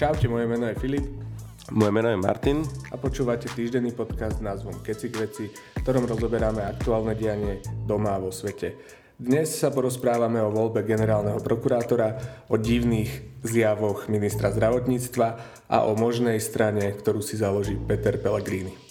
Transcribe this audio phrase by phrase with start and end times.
[0.00, 1.04] Čaute, moje meno je Filip.
[1.76, 2.64] Moje meno je Martin.
[2.88, 8.16] A počúvate týždenný podcast s názvom Keci k veci, v ktorom rozoberáme aktuálne dianie doma
[8.16, 8.80] a vo svete.
[9.20, 12.16] Dnes sa porozprávame o voľbe generálneho prokurátora,
[12.48, 15.28] o divných zjavoch ministra zdravotníctva
[15.68, 18.89] a o možnej strane, ktorú si založí Peter Pellegrini.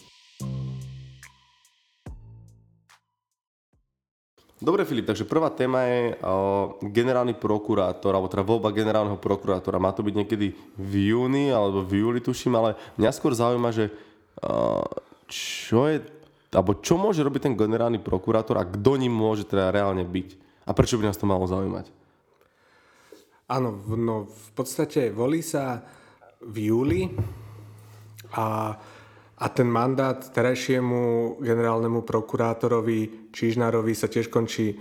[4.60, 9.80] Dobre, Filip, takže prvá téma je uh, generálny prokurátor, alebo teda voľba generálneho prokurátora.
[9.80, 13.88] Má to byť niekedy v júni alebo v júli, tuším, ale mňa skôr zaujíma, že
[14.44, 14.84] uh,
[15.32, 16.04] čo je,
[16.52, 20.36] alebo čo môže robiť ten generálny prokurátor a kto ním môže teda reálne byť.
[20.68, 21.88] A prečo by nás to malo zaujímať?
[23.48, 25.88] Áno, no v podstate volí sa
[26.44, 27.02] v júli
[28.36, 28.76] a
[29.40, 34.76] a ten mandát terajšiemu generálnemu prokurátorovi Čižnárovi sa tiež končí,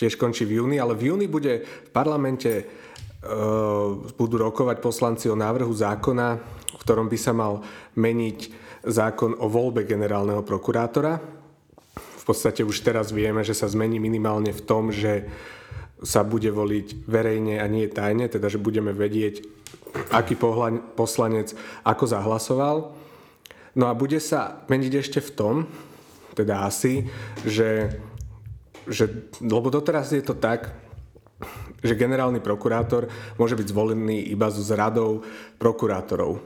[0.00, 2.64] tiež končí v júni, ale v júni bude v parlamente e,
[4.16, 6.28] budú rokovať poslanci o návrhu zákona,
[6.72, 7.60] v ktorom by sa mal
[8.00, 8.38] meniť
[8.88, 11.20] zákon o voľbe generálneho prokurátora.
[11.92, 15.28] V podstate už teraz vieme, že sa zmení minimálne v tom, že
[16.00, 19.44] sa bude voliť verejne a nie tajne, teda že budeme vedieť,
[20.16, 20.38] aký
[20.96, 21.52] poslanec
[21.84, 22.76] ako zahlasoval.
[23.78, 25.54] No a bude sa meniť ešte v tom,
[26.34, 27.06] teda asi,
[27.46, 27.94] že,
[28.90, 30.74] že lebo doteraz je to tak,
[31.78, 33.06] že generálny prokurátor
[33.38, 35.22] môže byť zvolený iba z radou
[35.62, 36.42] prokurátorov.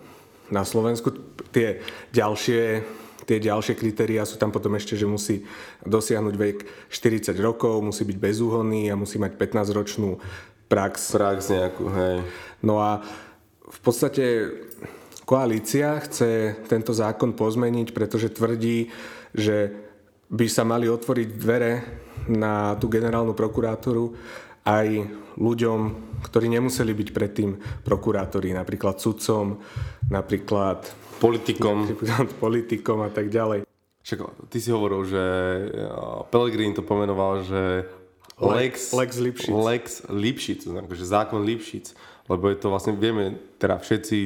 [0.52, 1.08] Na Slovensku
[1.48, 1.80] tie
[2.12, 2.84] ďalšie,
[3.24, 5.48] tie ďalšie kritériá sú tam potom ešte, že musí
[5.88, 6.58] dosiahnuť vek
[6.92, 10.20] 40 rokov, musí byť bezúhonný a musí mať 15-ročnú
[10.68, 11.16] prax.
[11.16, 12.16] Prax nejakú, hej.
[12.60, 13.00] No a
[13.72, 14.52] v podstate
[15.32, 18.92] Koalícia chce tento zákon pozmeniť, pretože tvrdí,
[19.32, 19.72] že
[20.28, 21.72] by sa mali otvoriť dvere
[22.28, 24.12] na tú generálnu prokurátoru
[24.68, 25.08] aj
[25.40, 25.80] ľuďom,
[26.28, 29.56] ktorí nemuseli byť predtým prokurátori, napríklad sudcom,
[30.12, 30.84] napríklad
[31.16, 33.64] politikom, napríklad politikom a tak ďalej.
[34.04, 35.24] Však ty si hovoril, že
[36.28, 37.88] Pellegrini to pomenoval, že
[38.36, 39.48] Lex, Lex Lipšic.
[39.48, 40.60] Lex Lipšic,
[40.92, 41.96] že zákon Lipšic,
[42.28, 44.16] lebo je to vlastne, vieme teda všetci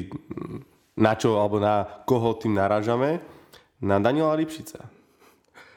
[0.97, 3.21] na čo alebo na koho tým narážame?
[3.85, 4.89] Na Daniela Lipšica.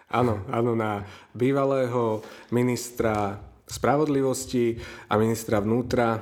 [0.09, 1.05] Áno, áno, na
[1.37, 3.37] bývalého ministra
[3.69, 6.17] spravodlivosti a ministra vnútra,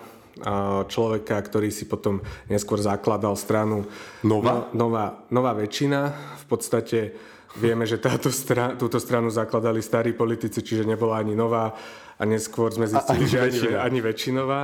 [0.85, 3.89] človeka, ktorý si potom neskôr zakladal stranu
[4.21, 4.69] Nová?
[4.73, 6.13] No, nová, nová väčšina.
[6.43, 7.15] V podstate
[7.57, 11.73] vieme, že táto stra, túto stranu zakladali starí politici, čiže nebola ani nová
[12.17, 14.61] a neskôr sme zistili, ani že ani, ani väčšinová.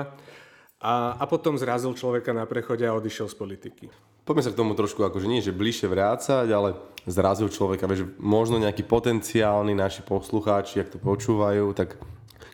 [0.84, 3.86] A, a potom zrazil človeka na prechode a odišiel z politiky.
[4.24, 8.56] Poďme sa k tomu trošku, akože nie, že bližšie vrácať, ale zrazil človeka, vieš, možno
[8.56, 12.00] nejaký potenciálny naši poslucháči, ak to počúvajú, tak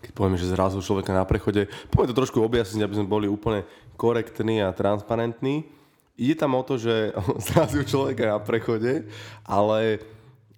[0.01, 3.69] keď povieme, že zrazil človeka na prechode, poďme to trošku objasniť, aby sme boli úplne
[4.01, 5.69] korektní a transparentní.
[6.17, 7.13] Ide tam o to, že
[7.53, 9.05] zrazil človeka na prechode,
[9.45, 10.01] ale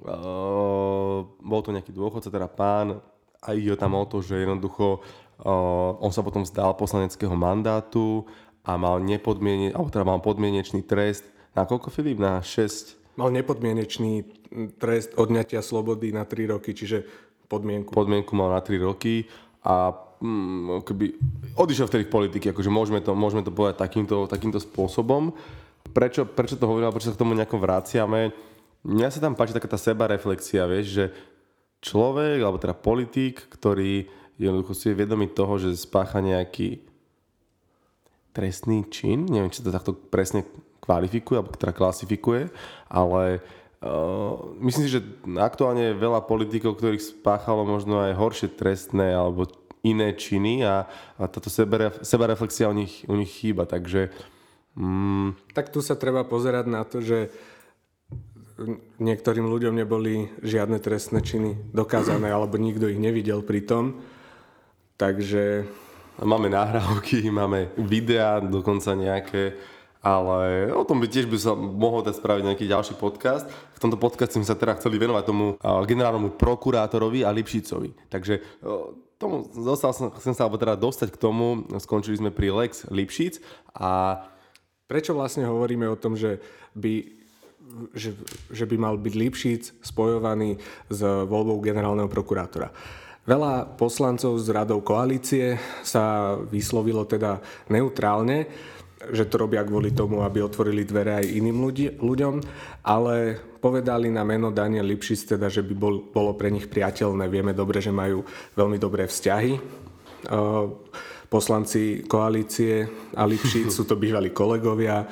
[0.08, 3.04] uh, bol to nejaký dôchodca, teda pán,
[3.42, 5.02] a ide tam o to, že jednoducho
[5.42, 8.30] on sa potom vzdal poslaneckého mandátu
[8.62, 11.26] a mal nepodmiene, alebo teda mal podmienečný trest
[11.58, 12.22] na koľko, Filip?
[12.22, 13.20] Na 6?
[13.20, 14.24] Mal nepodmienečný
[14.80, 17.04] trest odňatia slobody na 3 roky, čiže
[17.52, 17.92] podmienku.
[17.92, 19.28] Podmienku mal na 3 roky
[19.68, 19.92] a
[20.24, 21.06] mm, keby
[21.60, 25.36] odišiel vtedy v politiky, akože môžeme to, môžeme to povedať takýmto, takýmto spôsobom.
[25.92, 28.32] Prečo, prečo to hovorím, prečo sa k tomu nejako vraciame?
[28.88, 31.06] Mňa sa tam páči taká tá seba reflexia, vieš, že
[31.84, 34.08] človek, alebo teda politik, ktorý
[34.40, 36.91] jednoducho si je vedomý toho, že spácha nejaký
[38.32, 40.48] trestný čin, neviem, či to takto presne
[40.82, 42.50] kvalifikuje, alebo teda klasifikuje,
[42.90, 43.44] ale
[43.84, 45.06] uh, myslím si, že
[45.38, 49.46] aktuálne je veľa politikov, ktorých spáchalo možno aj horšie trestné alebo
[49.82, 50.86] iné činy a,
[51.18, 51.50] a táto
[52.02, 54.14] sebareflexia u nich, u nich chýba, takže...
[54.78, 55.36] Mm...
[55.52, 57.34] Tak tu sa treba pozerať na to, že
[59.02, 64.06] niektorým ľuďom neboli žiadne trestné činy dokázané, alebo nikto ich nevidel pri tom.
[65.02, 65.66] Takže...
[66.22, 69.58] Máme nahrávky, máme videá, dokonca nejaké,
[70.06, 73.50] ale o tom by tiež by sa mohol dať spraviť nejaký ďalší podcast.
[73.50, 78.14] V tomto podcaste sme sa teda chceli venovať tomu generálnemu prokurátorovi a Lipšicovi.
[78.14, 78.38] Takže
[79.18, 83.42] tomu dostal som, chcem sa teda dostať k tomu, skončili sme pri Lex Lipšic
[83.74, 84.26] a...
[84.92, 86.44] Prečo vlastne hovoríme o tom, že
[86.76, 87.22] by
[87.96, 88.12] že,
[88.52, 90.60] že by mal byť Lipšic spojovaný
[90.92, 92.76] s voľbou generálneho prokurátora.
[93.22, 95.54] Veľa poslancov z radov koalície
[95.86, 97.38] sa vyslovilo teda
[97.70, 98.50] neutrálne,
[99.14, 102.42] že to robia kvôli tomu, aby otvorili dvere aj iným ľudí, ľuďom,
[102.82, 107.30] ale povedali na meno Daniel Lipšic teda, že by bol, bolo pre nich priateľné.
[107.30, 108.26] Vieme dobre, že majú
[108.58, 109.54] veľmi dobré vzťahy.
[111.30, 115.06] poslanci koalície a Lipšic, sú to bývalí kolegovia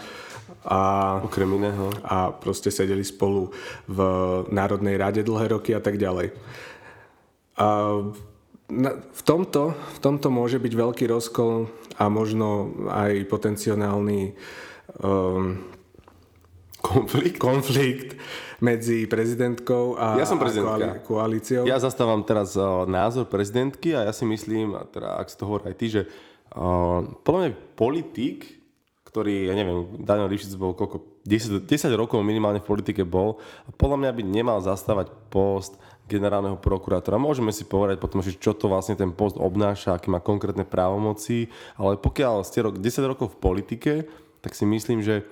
[0.66, 0.82] a,
[1.22, 1.94] Okrem iného.
[2.02, 3.54] a proste sedeli spolu
[3.86, 4.00] v
[4.50, 6.34] Národnej rade dlhé roky a tak ďalej.
[7.60, 7.68] A
[9.12, 11.68] v, tomto, v tomto môže byť veľký rozkol
[12.00, 14.32] a možno aj potenciálny
[15.04, 15.60] um,
[16.80, 17.36] Konflikt?
[17.44, 18.16] konflikt
[18.64, 21.04] medzi prezidentkou a, Ja som a prezidentka.
[21.04, 21.64] koali- koalíciou.
[21.68, 25.44] Ja zastávam teraz uh, názor prezidentky a ja si myslím, a teda ak si to
[25.44, 26.02] hovorí aj ty, že
[26.56, 28.48] uh, podľa mňa politik,
[29.04, 31.68] ktorý, ja neviem, Daniel Lipšic bol koľko, 10, 10
[32.00, 35.76] rokov minimálne v politike bol, a podľa mňa by nemal zastávať post
[36.10, 37.22] generálneho prokurátora.
[37.22, 42.02] Môžeme si povedať potom, čo to vlastne ten post obnáša, aké má konkrétne právomoci, ale
[42.02, 43.94] pokiaľ ste rok, 10 rokov v politike,
[44.42, 45.30] tak si myslím, že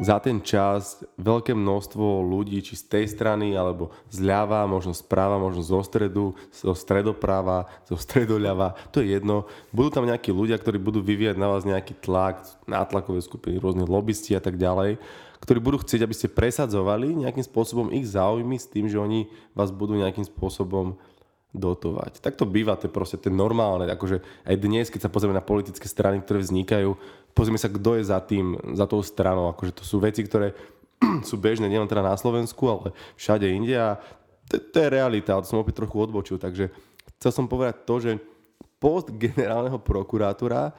[0.00, 5.60] za ten čas veľké množstvo ľudí, či z tej strany, alebo zľava, možno správa, možno
[5.60, 9.44] zo stredu, zo stredopráva, zo stredoľava, to je jedno.
[9.68, 14.32] Budú tam nejakí ľudia, ktorí budú vyvíjať na vás nejaký tlak, nátlakové skupiny, rôzne lobbysti
[14.32, 14.96] a tak ďalej,
[15.42, 19.26] ktorí budú chcieť, aby ste presadzovali nejakým spôsobom ich záujmy s tým, že oni
[19.58, 20.94] vás budú nejakým spôsobom
[21.52, 22.22] dotovať.
[22.22, 25.44] Tak to býva, to je proste ten normálne, akože aj dnes, keď sa pozrieme na
[25.44, 26.96] politické strany, ktoré vznikajú,
[27.36, 30.56] pozrieme sa, kto je za tým, za tou stranou, akože to sú veci, ktoré
[31.28, 33.76] sú bežné nielen teda na Slovensku, ale všade inde.
[33.76, 34.00] A
[34.48, 36.72] to, to je realita, ale to som opäť trochu odbočil, takže
[37.20, 38.12] chcel som povedať to, že
[38.80, 40.72] post generálneho prokurátora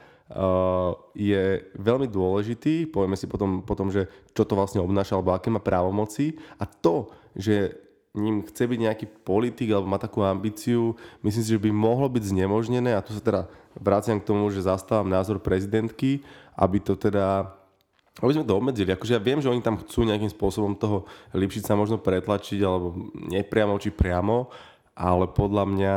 [1.14, 1.44] je
[1.78, 6.34] veľmi dôležitý, povieme si potom, potom, že čo to vlastne obnáša, alebo aké má právomoci
[6.58, 7.06] a to,
[7.38, 7.78] že
[8.14, 10.94] ním chce byť nejaký politik alebo má takú ambíciu,
[11.26, 13.42] myslím si, že by mohlo byť znemožnené a tu sa teda
[13.74, 16.22] vraciam k tomu, že zastávam názor prezidentky,
[16.54, 17.50] aby to teda
[18.22, 18.94] aby sme to obmedzili.
[18.94, 21.02] Akože ja viem, že oni tam chcú nejakým spôsobom toho
[21.34, 24.54] Lipšica možno pretlačiť, alebo nepriamo či priamo,
[24.94, 25.96] ale podľa mňa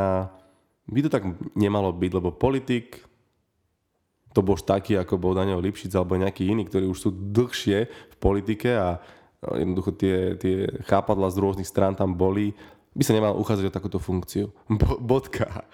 [0.89, 3.05] by to tak nemalo byť, lebo politik
[4.37, 8.15] to bol taký, ako bol Daniel Lipšic alebo nejaký iný, ktorí už sú dlhšie v
[8.21, 9.01] politike a
[9.41, 12.53] jednoducho tie, tie chápadla z rôznych strán tam boli,
[12.93, 14.53] by sa nemal uchádzať o takúto funkciu.
[14.69, 15.65] Bo, bodka.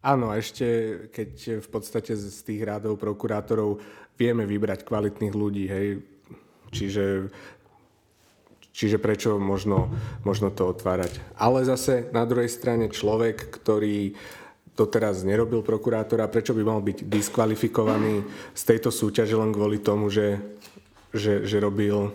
[0.00, 0.64] Áno, ešte
[1.12, 3.84] keď v podstate z tých rádov prokurátorov
[4.16, 6.00] vieme vybrať kvalitných ľudí, hej,
[6.72, 7.28] čiže,
[8.72, 9.92] čiže prečo možno,
[10.24, 11.20] možno to otvárať.
[11.36, 14.16] Ale zase na druhej strane človek, ktorý
[14.76, 20.38] doteraz nerobil prokurátora, prečo by mal byť diskvalifikovaný z tejto súťaže len kvôli tomu, že,
[21.16, 22.12] že, že robil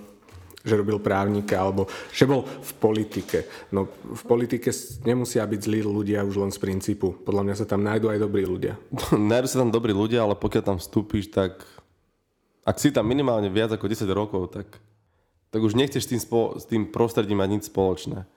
[0.62, 3.50] že robil právnika, alebo že bol v politike.
[3.74, 4.70] No v politike
[5.02, 7.26] nemusia byť zlí ľudia už len z princípu.
[7.26, 8.78] Podľa mňa sa tam nájdú aj dobrí ľudia.
[9.34, 11.66] Nájdu sa tam dobrí ľudia, ale pokiaľ tam vstúpiš, tak
[12.62, 14.70] ak si tam minimálne viac ako 10 rokov, tak,
[15.50, 18.30] tak už nechceš tým, spo, s tým prostredím mať nič spoločné.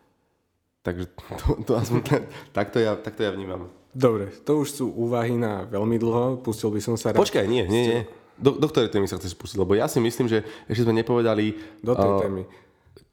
[0.80, 1.04] Takže
[1.44, 2.24] to, to aspoň,
[2.56, 3.68] takto, ja, takto ja vnímam.
[3.94, 6.43] Dobre, to už sú úvahy na veľmi dlho.
[6.43, 8.02] Pustil by som sa rád Počkaj, nie, nie, nie.
[8.35, 9.55] Do, do ktorej témy sa chceš pustiť?
[9.62, 12.43] Lebo ja si myslím, že ešte sme nepovedali, do tej uh, témy.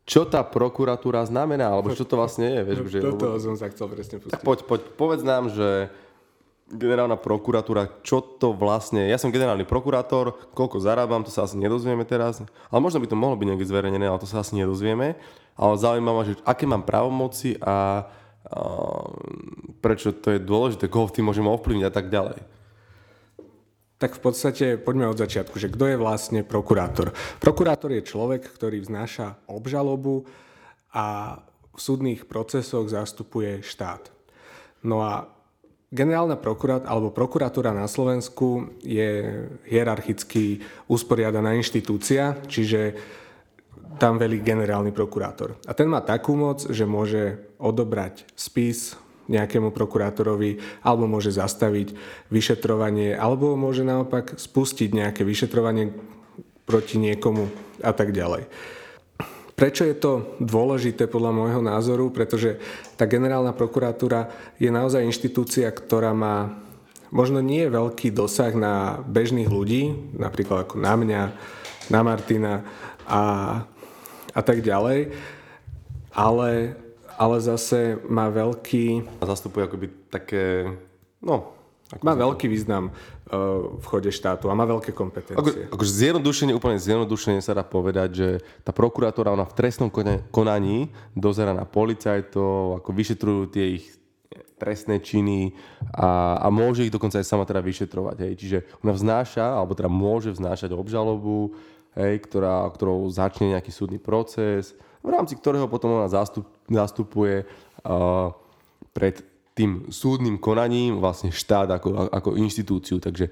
[0.10, 2.62] čo tá prokuratúra znamená, alebo čo to vlastne je.
[2.66, 4.34] Vieš, že, Do toho som sa chcel presne pustiť.
[4.34, 5.94] Tak poď, poď, povedz nám, že
[6.72, 9.06] generálna prokuratúra, čo to vlastne...
[9.06, 12.42] Ja som generálny prokurátor, koľko zarábam, to sa asi nedozvieme teraz.
[12.72, 15.20] Ale možno by to mohlo byť niekde zverejnené, ale to sa asi nedozvieme.
[15.60, 18.08] Ale zaujíma ma, že aké mám právomoci a,
[18.48, 18.60] a
[19.82, 22.40] prečo to je dôležité, koho tým môžem ovplyvniť a tak ďalej.
[24.02, 27.14] Tak v podstate poďme od začiatku, že kto je vlastne prokurátor.
[27.38, 30.26] Prokurátor je človek, ktorý vznáša obžalobu
[30.94, 31.38] a
[31.74, 34.10] v súdnych procesoch zastupuje štát.
[34.82, 35.30] No a
[35.94, 42.98] generálna prokurátor alebo prokuratúra na Slovensku je hierarchicky usporiadaná inštitúcia, čiže
[44.00, 45.60] tam velí generálny prokurátor.
[45.68, 48.96] A ten má takú moc, že môže odobrať spis
[49.32, 51.96] nejakému prokurátorovi, alebo môže zastaviť
[52.28, 55.96] vyšetrovanie, alebo môže naopak spustiť nejaké vyšetrovanie
[56.68, 57.48] proti niekomu
[57.82, 58.46] a tak ďalej.
[59.56, 62.10] Prečo je to dôležité podľa môjho názoru?
[62.10, 62.58] Pretože
[62.98, 66.50] tá generálna prokuratúra je naozaj inštitúcia, ktorá má
[67.14, 71.22] možno nie veľký dosah na bežných ľudí, napríklad ako na mňa,
[71.94, 72.54] na Martina
[73.06, 73.24] a,
[74.34, 75.14] a tak ďalej,
[76.16, 76.74] ale,
[77.18, 80.68] ale zase má veľký, A zastupuje akoby také...
[81.22, 81.54] No,
[81.92, 85.36] ako má veľký význam uh, v chode štátu a má veľké kompetencie.
[85.36, 88.28] Ako, akože zjednodušenie, úplne zjednodušenie sa dá povedať, že
[88.64, 89.92] tá prokuratúra ona v trestnom
[90.32, 93.86] konaní dozera na policajtov, ako vyšetrujú tie ich
[94.56, 95.58] trestné činy
[95.90, 98.18] a, a môže ich dokonca aj sama teda vyšetrovať.
[98.22, 98.34] Hej.
[98.38, 101.58] Čiže ona vznáša, alebo teda môže vznášať obžalobu,
[101.98, 108.30] hej, ktorá, ktorou začne nejaký súdny proces, v rámci ktorého potom ona zastup, zastupuje uh,
[108.94, 109.22] pred
[109.58, 113.02] tým súdnym konaním vlastne štát ako, ako inštitúciu.
[113.02, 113.30] Takže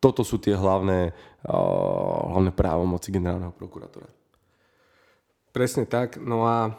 [0.00, 1.12] toto sú tie hlavné,
[1.48, 4.08] uh, hlavné právomoci generálneho prokurátora.
[5.50, 6.20] Presne tak.
[6.22, 6.78] No a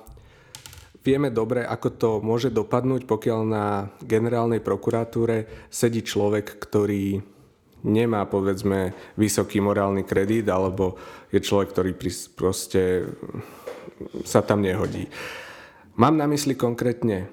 [1.04, 7.20] vieme dobre, ako to môže dopadnúť, pokiaľ na generálnej prokuratúre sedí človek, ktorý
[7.82, 10.96] nemá, povedzme, vysoký morálny kredit, alebo
[11.34, 11.92] je človek, ktorý
[12.38, 13.10] proste
[14.26, 15.08] sa tam nehodí.
[15.96, 17.28] Mám na mysli konkrétne e,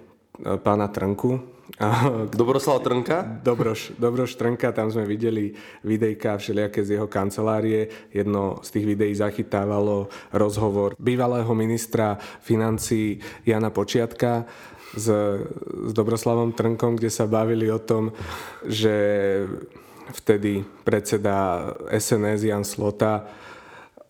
[0.58, 1.58] pána Trnku.
[2.40, 3.44] Dobroslav Trnka?
[3.44, 5.52] Dobroš, Dobroš Trnka, tam sme videli
[5.84, 7.92] videjka všelijaké z jeho kancelárie.
[8.10, 14.48] Jedno z tých videí zachytávalo rozhovor bývalého ministra financí Jana Počiatka
[14.96, 15.06] s,
[15.84, 18.16] s Dobroslavom Trnkom, kde sa bavili o tom,
[18.64, 18.96] že
[20.16, 23.28] vtedy predseda SNS Jan Slota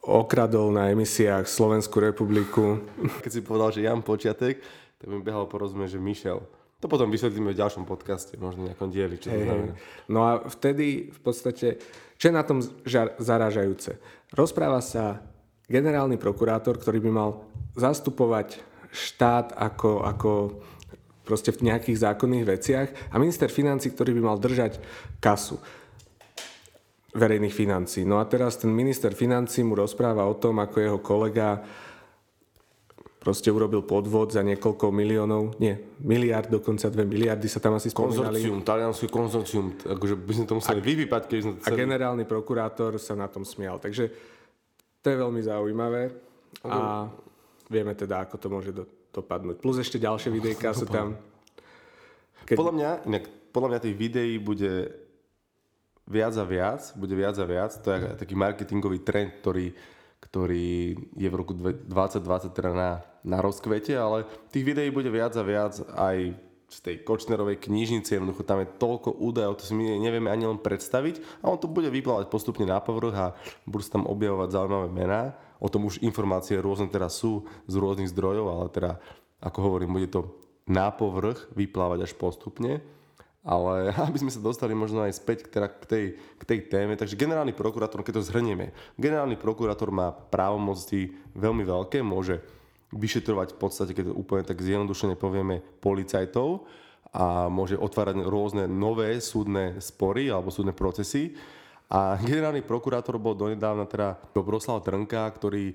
[0.09, 2.81] okradol na emisiách Slovenskú republiku.
[3.21, 4.57] Keď si povedal, že Jan Počiatek,
[4.97, 6.41] tak mi behal porozumieť, že Michel.
[6.81, 9.75] To potom vysvetlíme v ďalšom podcaste, možno nejakom dieli, čo to znamená.
[10.07, 11.83] No a vtedy v podstate,
[12.17, 13.99] čo je na tom žar- zarážajúce?
[14.31, 15.21] Rozpráva sa
[15.67, 17.31] generálny prokurátor, ktorý by mal
[17.75, 18.63] zastupovať
[18.95, 20.31] štát ako, ako
[21.27, 24.81] proste v nejakých zákonných veciach a minister financí, ktorý by mal držať
[25.21, 25.61] kasu
[27.17, 28.05] verejných financí.
[28.05, 31.65] No a teraz ten minister financí mu rozpráva o tom, ako jeho kolega
[33.19, 38.41] proste urobil podvod za niekoľko miliónov, nie, miliard, dokonca dve miliardy sa tam asi spomínali.
[38.41, 43.19] Konzorcium, talianský konzorcium, akože by sme to museli vyvypať, keď sme A generálny prokurátor sa
[43.19, 43.83] na tom smial.
[43.83, 44.09] Takže
[45.03, 46.15] to je veľmi zaujímavé
[46.65, 47.11] a
[47.69, 49.61] vieme teda, ako to môže do, dopadnúť.
[49.61, 51.19] Plus ešte ďalšie videjka sú tam.
[52.47, 52.57] Keď...
[52.57, 54.95] Podľa mňa, inak, podľa mňa tých videí bude
[56.09, 57.77] viac a viac, bude viac a viac.
[57.85, 59.77] To je taký marketingový trend, ktorý,
[60.25, 65.45] ktorý je v roku 2020 teda na, na rozkvete, ale tých videí bude viac a
[65.45, 70.29] viac aj z tej Kočnerovej knižnice, jednoducho tam je toľko údajov, to si my nevieme
[70.29, 73.33] ani len predstaviť a on to bude vyplávať postupne na povrch a
[73.65, 75.33] budú sa tam objavovať zaujímavé mená.
[75.65, 78.91] O tom už informácie rôzne teraz sú z rôznych zdrojov, ale teda,
[79.41, 80.29] ako hovorím, bude to
[80.69, 82.85] na povrch vyplávať až postupne.
[83.49, 86.05] Ale aby sme sa dostali možno aj späť teda k, tej,
[86.37, 92.05] k tej téme, takže generálny prokurátor, keď to zhrnieme, generálny prokurátor má právomoci veľmi veľké,
[92.05, 92.45] môže
[92.93, 96.69] vyšetrovať v podstate, keď to úplne tak zjednodušene povieme, policajtov
[97.13, 101.33] a môže otvárať rôzne nové súdne spory alebo súdne procesy.
[101.89, 105.73] A generálny prokurátor bol donedávna teda Dobroslav Trnka, ktorý,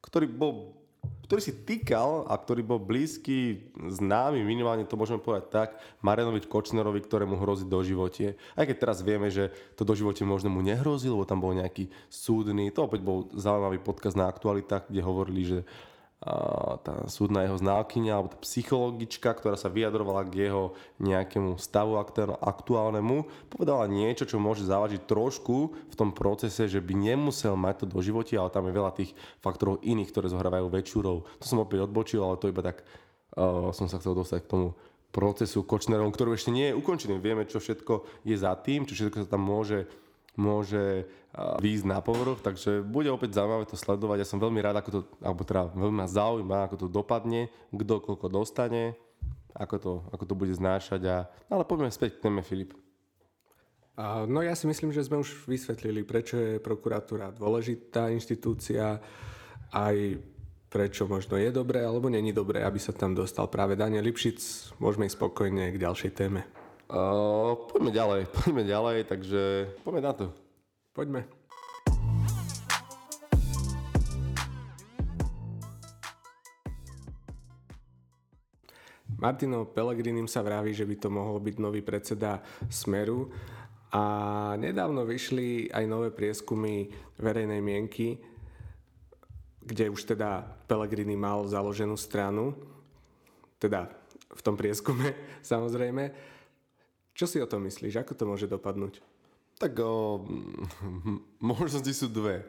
[0.00, 0.83] ktorý bol
[1.24, 5.68] ktorý si týkal a ktorý bol blízky, známy, minimálne to môžeme povedať tak,
[6.04, 8.36] Marianovi Kočnerovi, ktorému hrozí doživotie.
[8.52, 12.68] Aj keď teraz vieme, že to doživotie možno mu nehrozí, lebo tam bol nejaký súdny,
[12.70, 15.58] to opäť bol zaujímavý podkaz na aktualitách, kde hovorili, že
[16.80, 22.00] tá súdna jeho znalkyňa alebo tá psychologička, ktorá sa vyjadrovala k jeho nejakému stavu
[22.40, 25.56] aktuálnemu, povedala niečo, čo môže závažiť trošku
[25.92, 29.12] v tom procese, že by nemusel mať to do života, ale tam je veľa tých
[29.44, 31.28] faktorov iných, ktoré zohrávajú väčšiu rolu.
[31.40, 32.80] To som opäť odbočil, ale to iba tak
[33.36, 34.68] uh, som sa chcel dostať k tomu
[35.12, 37.20] procesu Kočnerom, ktorý ešte nie je ukončený.
[37.20, 39.86] Vieme, čo všetko je za tým, čo všetko sa tam môže
[40.34, 44.22] môže výjsť na povrch, takže bude opäť zaujímavé to sledovať.
[44.22, 47.98] Ja som veľmi rád, ako to, alebo teda veľmi ma zaujíma, ako to dopadne, kto
[47.98, 48.94] koľko dostane,
[49.50, 51.02] ako to, ako to bude znášať.
[51.10, 51.16] A,
[51.50, 52.78] ale poďme späť k téme, Filip.
[54.26, 58.98] No ja si myslím, že sme už vysvetlili, prečo je prokuratúra dôležitá inštitúcia,
[59.70, 60.18] aj
[60.66, 64.74] prečo možno je dobré alebo není dobré, aby sa tam dostal práve Daniel Lipšic.
[64.82, 66.42] Môžeme ísť spokojne k ďalšej téme.
[66.90, 69.42] Uh, poďme ďalej, poďme ďalej, takže
[69.86, 70.43] poďme na to.
[70.94, 71.26] Poďme.
[79.18, 82.38] Martino Pellegrinim sa vraví, že by to mohol byť nový predseda
[82.70, 83.26] Smeru
[83.90, 84.04] a
[84.54, 86.86] nedávno vyšli aj nové prieskumy
[87.18, 88.20] verejnej mienky,
[89.64, 92.54] kde už teda Pellegrini mal založenú stranu,
[93.58, 93.90] teda
[94.30, 95.10] v tom prieskume
[95.42, 96.14] samozrejme.
[97.16, 97.98] Čo si o tom myslíš?
[97.98, 99.13] Ako to môže dopadnúť?
[99.58, 100.24] Tak o,
[101.40, 102.42] možnosti sú dve.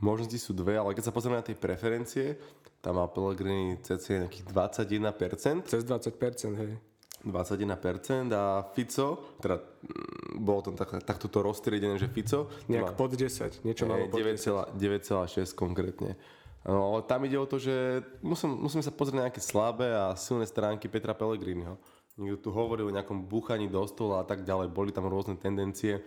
[0.00, 2.40] Možnosti sú dve, ale keď sa pozrieme na tie preferencie,
[2.80, 5.68] tam má Pellegrini cc nejakých 21%.
[5.68, 6.72] Cez 20%, hej.
[7.20, 12.48] 21% a Fico, teda mm, bolo tam tak, takto to roztriedené, že Fico...
[12.64, 16.16] Nejak má, pod 10, niečo malo pod 9,6 konkrétne.
[16.64, 20.12] No, ale tam ide o to, že musím, musíme sa pozrieť na nejaké slabé a
[20.16, 21.76] silné stránky Petra Pellegriniho.
[22.20, 24.68] Niekto tu hovoril o nejakom buchaní do stola a tak ďalej.
[24.68, 26.04] Boli tam rôzne tendencie.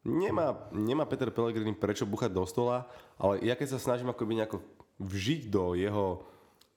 [0.00, 2.88] Nemá, nemá Peter Pellegrini prečo buchať do stola,
[3.20, 4.64] ale ja keď sa snažím akoby nejako
[4.96, 6.24] vžiť do jeho,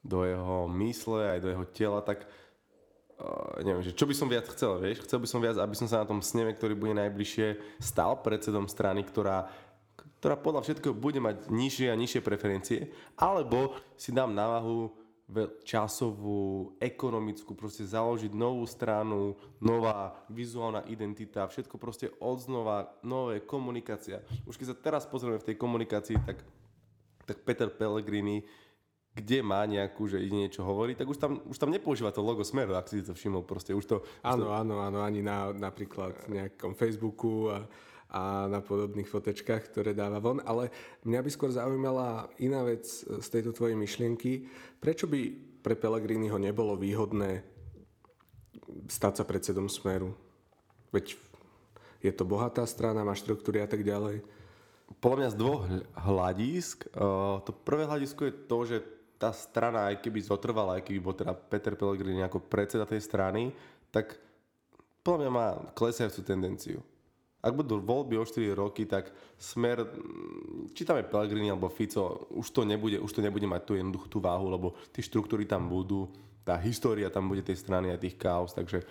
[0.04, 4.44] do jeho mysle aj do jeho tela, tak uh, neviem, že čo by som viac
[4.52, 5.08] chcel, vieš?
[5.08, 8.68] Chcel by som viac, aby som sa na tom sneme, ktorý bude najbližšie, stal predsedom
[8.68, 9.48] strany, ktorá
[10.24, 14.96] ktorá podľa všetkého bude mať nižšie a nižšie preferencie, alebo si dám na váhu
[15.64, 24.22] časovú, ekonomickú, proste založiť novú stranu, nová vizuálna identita, všetko proste odznova, nové komunikácia.
[24.44, 26.44] Už keď sa teraz pozrieme v tej komunikácii, tak,
[27.24, 28.44] tak Peter Pellegrini,
[29.14, 32.42] kde má nejakú, že ide niečo hovoriť, tak už tam, už tam nepoužíva to logo
[32.42, 33.96] Smeru, ak si to všimol, proste už to...
[34.26, 37.64] Áno, áno, áno, ani na napríklad nejakom Facebooku a
[38.14, 40.38] a na podobných fotečkách, ktoré dáva von.
[40.46, 40.70] Ale
[41.02, 44.46] mňa by skôr zaujímala iná vec z tejto tvojej myšlienky.
[44.78, 45.34] Prečo by
[45.66, 47.42] pre Pelegriniho nebolo výhodné
[48.86, 50.14] stať sa predsedom Smeru?
[50.94, 51.18] Veď
[52.06, 54.22] je to bohatá strana, má štruktúry a tak ďalej.
[55.02, 55.64] Podľa mňa z dvoch
[55.98, 56.86] hľadisk.
[57.42, 58.78] To prvé hľadisko je to, že
[59.18, 63.50] tá strana, aj keby zotrvala, aj keby bol teda Peter Pellegrini ako predseda tej strany,
[63.90, 64.22] tak
[65.02, 66.78] podľa mňa má klesajúcu tendenciu
[67.44, 72.32] ak budú voľby o 4 roky, tak smer, mm, či tam je Pellegrini alebo Fico,
[72.32, 75.68] už to nebude, už to nebude mať tú jednoduchú tú váhu, lebo tie štruktúry tam
[75.68, 76.08] budú,
[76.48, 78.88] tá história tam bude tej strany a tých chaos, takže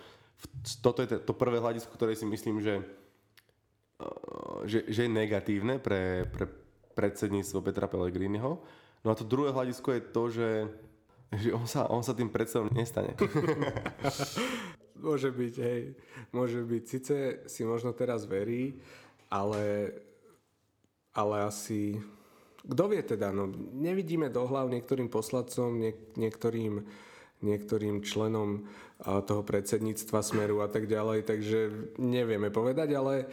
[0.85, 2.85] toto je to prvé hľadisko, ktoré si myslím, že,
[4.05, 6.45] eh, že, že je negatívne pre, pre
[6.93, 8.61] predsedníctvo Petra Pellegriniho.
[9.03, 10.51] No a to druhé hľadisko je to, že,
[11.41, 13.17] že on, sa, on sa tým predsedom nestane.
[15.03, 15.83] Môže byť, hej.
[16.31, 16.83] Môže byť.
[16.87, 17.17] Sice
[17.51, 18.79] si možno teraz verí,
[19.27, 19.91] ale,
[21.11, 21.99] ale asi...
[22.63, 23.35] Kto vie teda?
[23.35, 26.87] No, nevidíme do hlav niektorým poslancom, niek- niektorým,
[27.43, 28.71] niektorým členom
[29.03, 31.59] toho predsedníctva Smeru a tak ďalej, takže
[31.99, 33.27] nevieme povedať, ale,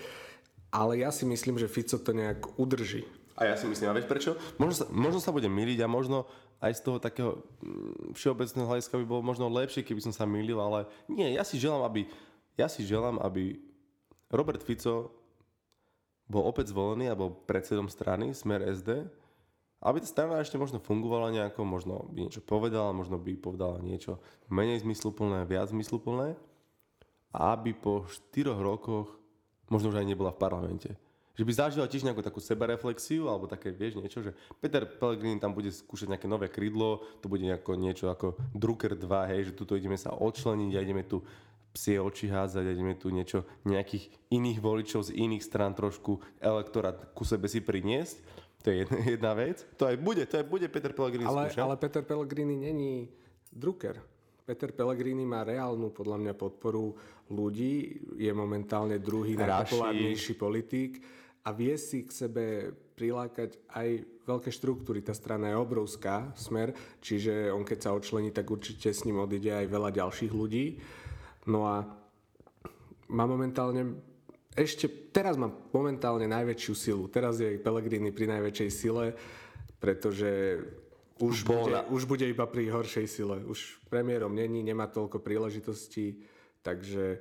[0.73, 3.05] ale ja si myslím, že Fico to nejak udrží.
[3.37, 4.31] A ja si myslím, a vieš prečo?
[4.57, 6.25] Možno sa, možno sa budem miliť a možno
[6.59, 7.31] aj z toho takého
[7.63, 11.55] mm, všeobecného hľadiska by bolo možno lepšie, keby som sa milil, ale nie, ja si
[11.55, 12.07] želám, aby,
[12.59, 13.59] ja si želám, aby
[14.29, 15.15] Robert Fico
[16.29, 19.07] bol opäť zvolený a bol predsedom strany Smer SD,
[19.79, 24.19] aby tá strana ešte možno fungovala nejako, možno by niečo povedala, možno by povedala niečo
[24.51, 26.35] menej zmysluplné, viac zmysluplné
[27.35, 29.13] aby po 4 rokoch
[29.69, 30.89] možno už aj nebola v parlamente
[31.39, 35.55] že by zažila tiež nejakú takú sebareflexiu alebo také, vieš, niečo, že Peter Pellegrini tam
[35.55, 39.79] bude skúšať nejaké nové krídlo, to bude nejako niečo ako Drucker 2, hej, že tuto
[39.79, 41.23] ideme sa odčleniť a ideme tu
[41.71, 47.15] psie oči házať a ideme tu niečo, nejakých iných voličov z iných strán trošku elektorát
[47.15, 48.19] ku sebe si priniesť.
[48.59, 49.63] To je jedna, jedna vec.
[49.79, 51.63] To aj bude, to aj bude Peter Pellegrini ale, skúšať.
[51.63, 53.07] Ale Peter Pellegrini není
[53.47, 53.95] Drucker.
[54.43, 56.97] Peter Pellegrini má reálnu podľa mňa podporu
[57.29, 61.05] ľudí, je momentálne druhý najpopulárnejší politik
[61.43, 62.45] a vie si k sebe
[62.99, 63.87] prilákať aj
[64.27, 64.99] veľké štruktúry.
[64.99, 69.55] Tá strana je obrovská, smer, čiže on keď sa odčlení, tak určite s ním odíde
[69.55, 70.77] aj veľa ďalších ľudí.
[71.47, 71.87] No a
[73.09, 73.97] má momentálne
[74.53, 77.05] ešte, teraz má momentálne najväčšiu silu.
[77.07, 79.15] Teraz je Pellegrini pri najväčšej sile,
[79.79, 80.59] pretože
[81.19, 83.39] už bude, už bude iba pri horšej sile.
[83.47, 86.19] Už premiérom není, nemá toľko príležitostí,
[86.63, 87.19] takže,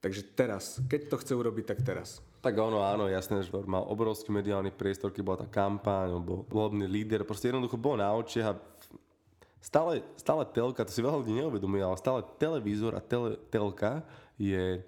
[0.00, 2.24] takže teraz, keď to chce urobiť, tak teraz.
[2.38, 6.46] Tak ono, áno, jasné, že mal obrovský mediálny priestor, keď bola tá kampaň, on bol
[6.46, 8.58] volebný líder, proste jednoducho bol na očiach a
[9.58, 14.06] stále, stále telka, to si veľa ľudí neuvedomuje, ale stále televízor a tele, telka
[14.38, 14.78] je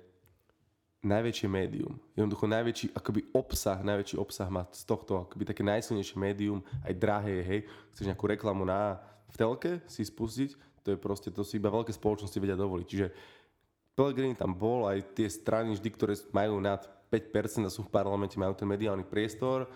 [1.02, 1.98] najväčšie médium.
[2.14, 7.42] Jednoducho najväčší akoby obsah, najväčší obsah má z tohto akoby také najsilnejšie médium, aj drahé,
[7.42, 7.60] hej.
[7.96, 10.54] Chceš nejakú reklamu na, v telke si spustiť,
[10.86, 12.86] to je proste, to si iba veľké spoločnosti vedia dovoliť.
[12.86, 13.06] Čiže
[13.98, 18.38] Pellegrini tam bol, aj tie strany vždy, ktoré majú nad 5% a sú v parlamente,
[18.38, 19.66] majú ten mediálny priestor.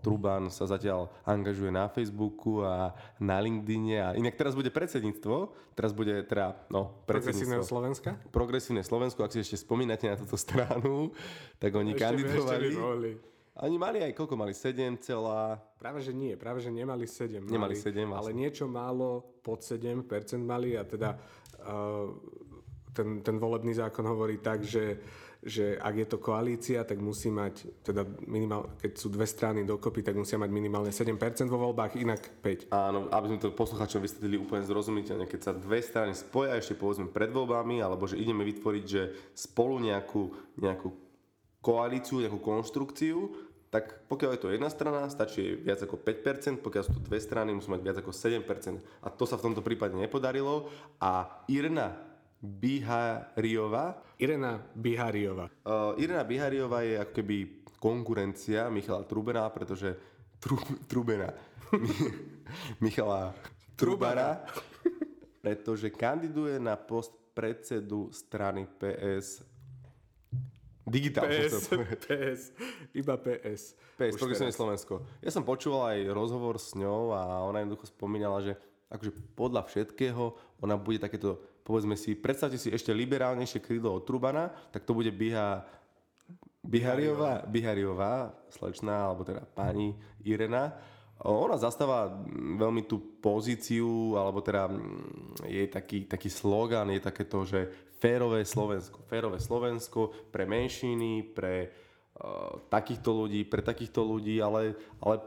[0.00, 5.92] Truban sa zatiaľ angažuje na Facebooku a na LinkedIne a inak teraz bude predsedníctvo, teraz
[5.92, 7.04] bude teda, no, predsedníctvo.
[7.04, 8.10] Progresívne Slovenska?
[8.32, 11.12] Progresívne Slovensko, ak si ešte spomínate na túto stranu,
[11.60, 12.66] tak oni ešte kandidovali.
[12.72, 14.56] Ešte Oni mali aj, koľko mali?
[14.56, 15.60] 7 celá...
[15.76, 17.44] Práve, že nie, práve, že nemali 7.
[17.44, 18.16] Nemali 7, vlastne.
[18.16, 20.00] Ale niečo málo pod 7%
[20.40, 21.12] mali a teda
[21.60, 22.08] uh,
[22.96, 24.96] ten, ten volebný zákon hovorí tak, že
[25.40, 30.04] že ak je to koalícia, tak musí mať, teda minimál, keď sú dve strany dokopy,
[30.04, 31.16] tak musia mať minimálne 7%
[31.48, 32.68] vo voľbách, inak 5.
[32.68, 37.08] Áno, aby sme to posluchačom vysvetlili úplne zrozumiteľne, keď sa dve strany spoja ešte povedzme
[37.08, 40.28] pred voľbami, alebo že ideme vytvoriť, že spolu nejakú,
[40.60, 40.92] nejakú
[41.64, 46.92] koalíciu, nejakú konštrukciu, tak pokiaľ je to jedna strana, stačí viac ako 5%, pokiaľ sú
[46.98, 48.42] to dve strany, musí mať viac ako 7%.
[49.06, 50.66] A to sa v tomto prípade nepodarilo.
[50.98, 52.09] A Irna
[52.40, 54.00] Bihariová.
[54.16, 55.52] Irena Bihariová.
[55.64, 57.36] Uh, Irena Bihariová je ako keby
[57.80, 59.96] konkurencia Michala Trubena, pretože
[60.40, 60.56] tru,
[60.88, 61.32] Trubena.
[62.84, 63.36] Michala
[63.76, 64.44] Trubara,
[65.40, 69.50] pretože kandiduje na post predsedu strany PS
[70.90, 71.70] Digitál, PS,
[72.02, 72.40] PS,
[72.98, 73.78] iba PS.
[73.94, 75.06] PS, Progresívne Slovensko.
[75.22, 78.58] Ja som počúval aj rozhovor s ňou a ona jednoducho spomínala, že
[78.90, 81.38] akože podľa všetkého ona bude takéto,
[81.70, 85.62] povedzme si, predstavte si ešte liberálnejšie krídlo od Trubana, tak to bude Biha,
[86.66, 89.94] Bihariová, Bihariová, slečná, alebo teda pani
[90.26, 90.74] Irena.
[91.22, 92.10] Ona zastáva
[92.58, 94.66] veľmi tú pozíciu, alebo teda
[95.46, 99.04] je taký, taký slogan, je takéto, že férové Slovensko.
[99.06, 101.68] Férové Slovensko pre menšiny, pre
[102.18, 105.20] uh, takýchto ľudí, pre takýchto ľudí, ale, ale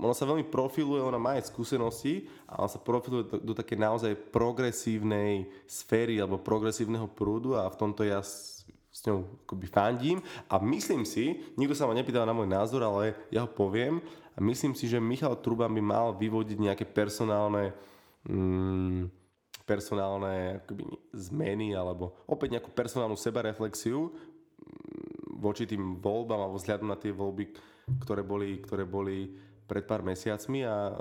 [0.00, 3.76] ona sa veľmi profiluje, ona má aj skúsenosti a ona sa profiluje do, do také
[3.76, 10.18] naozaj progresívnej sféry alebo progresívneho prúdu a v tomto ja s, s ňou akoby fandím.
[10.48, 14.00] A myslím si, nikto sa ma nepýtal na môj názor, ale ja ho poviem.
[14.36, 17.76] A myslím si, že Michal Truban by mal vyvodiť nejaké personálne
[18.24, 19.20] mm,
[19.68, 20.82] personálne akoby,
[21.14, 27.54] zmeny alebo opäť nejakú personálnu sebareflexiu mm, voči tým voľbám alebo vzhľadom na tie voľby,
[28.02, 30.98] ktoré boli, ktoré boli pred pár mesiacmi a,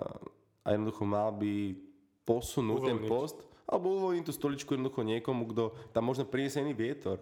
[0.61, 1.73] a jednoducho mal by
[2.21, 3.01] posunúť uvoľniť.
[3.01, 7.21] ten post alebo uvoľniť tú stoličku jednoducho niekomu, kto tam možno priniesie iný vietor.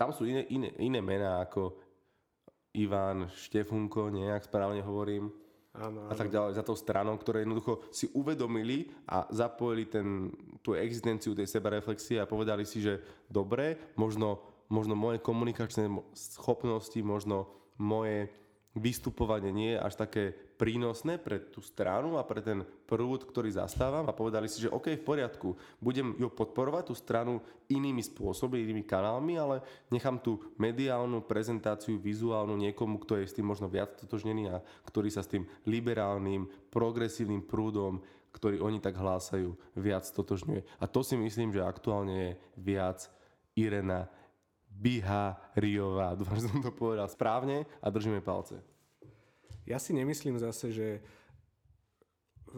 [0.00, 1.76] Tam sú iné, iné, iné mená ako
[2.76, 5.28] Ivan Štefunko, nejak správne hovorím
[5.76, 6.10] Áno, áno.
[6.10, 10.32] a tak ďalej za tou stranou, ktoré jednoducho si uvedomili a zapojili ten,
[10.64, 14.40] tú existenciu tej sebareflexie a povedali si, že dobre, možno,
[14.72, 18.32] možno moje komunikačné schopnosti, možno moje
[18.74, 20.24] vystupovanie nie je až také
[20.58, 24.98] prínosné pre tú stranu a pre ten prúd, ktorý zastávam a povedali si, že OK,
[24.98, 27.38] v poriadku, budem ju podporovať, tú stranu
[27.70, 33.46] inými spôsobmi, inými kanálmi, ale nechám tú mediálnu prezentáciu, vizuálnu niekomu, kto je s tým
[33.46, 38.02] možno viac totožnený a ktorý sa s tým liberálnym, progresívnym prúdom,
[38.34, 40.66] ktorý oni tak hlásajú, viac totožňuje.
[40.82, 43.06] A to si myslím, že aktuálne je viac
[43.54, 44.10] Irena
[44.66, 46.14] Biha Riová.
[46.14, 48.77] Dúfam, že som to povedal správne a držíme palce.
[49.68, 50.90] Ja si nemyslím zase, že,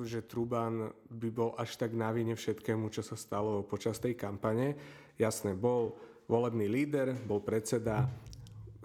[0.06, 4.78] že Truban by bol až tak na vine všetkému, čo sa stalo počas tej kampane.
[5.18, 5.98] Jasné, bol
[6.30, 8.06] volebný líder, bol predseda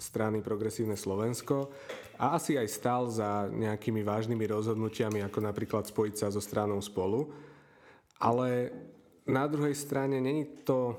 [0.01, 1.69] strany Progresívne Slovensko
[2.17, 7.29] a asi aj stal za nejakými vážnymi rozhodnutiami, ako napríklad spojiť sa so stranou spolu.
[8.17, 8.73] Ale
[9.29, 10.97] na druhej strane není to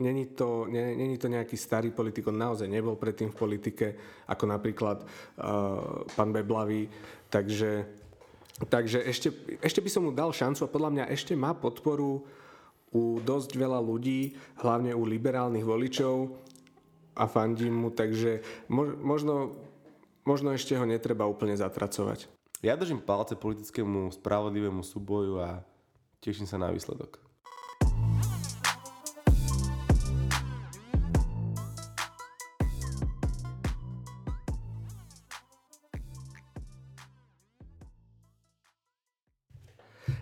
[0.00, 3.86] Není to, nie, není to nejaký starý politik, on naozaj nebol predtým v politike,
[4.32, 6.88] ako napríklad uh, pán Beblavý,
[7.28, 7.84] takže,
[8.64, 9.28] takže ešte,
[9.60, 12.24] ešte by som mu dal šancu a podľa mňa ešte má podporu
[12.90, 14.34] u dosť veľa ľudí,
[14.64, 16.32] hlavne u liberálnych voličov
[17.14, 18.40] a fandím mu, takže
[19.04, 19.52] možno,
[20.24, 22.26] možno ešte ho netreba úplne zatracovať.
[22.64, 25.60] Ja držím palce politickému spravodlivému súboju a
[26.24, 27.29] teším sa na výsledok.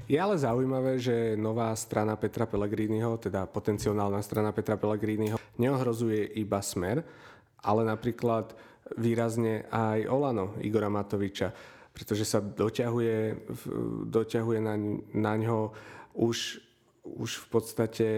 [0.09, 6.65] Je ale zaujímavé, že nová strana Petra Pellegriniho, teda potenciálna strana Petra Pellegriniho, neohrozuje iba
[6.65, 7.05] smer,
[7.61, 8.57] ale napríklad
[8.97, 11.53] výrazne aj Olano Igora Matoviča,
[11.93, 13.17] pretože sa doťahuje,
[14.09, 14.75] doťahuje na,
[15.13, 15.77] na ňo
[16.17, 16.57] už,
[17.05, 18.09] už v podstate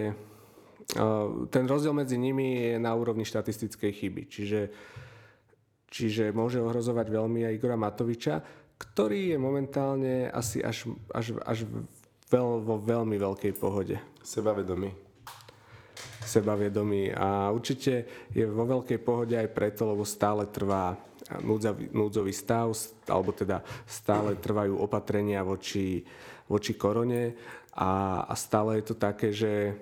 [1.50, 4.22] ten rozdiel medzi nimi je na úrovni štatistickej chyby.
[4.31, 4.61] Čiže,
[5.90, 11.69] čiže môže ohrozovať veľmi aj Igora Matoviča ktorý je momentálne asi až, až, až
[12.33, 14.01] veľ, vo veľmi veľkej pohode.
[14.25, 14.97] Sebavedomý.
[16.25, 20.97] Sebavedomý a určite je vo veľkej pohode aj preto, lebo stále trvá
[21.45, 22.73] núdzavý, núdzový stav,
[23.05, 26.01] alebo teda stále trvajú opatrenia voči,
[26.49, 27.37] voči korone
[27.77, 29.77] a, a stále je to také, že,